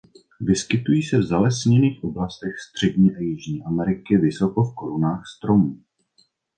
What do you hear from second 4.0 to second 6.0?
vysoko v korunách stromů.